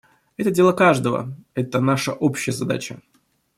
Это 0.35 0.49
дело 0.49 0.71
каждого; 0.71 1.37
это 1.53 1.79
наша 1.79 2.11
общая 2.11 2.53
задача. 2.53 3.03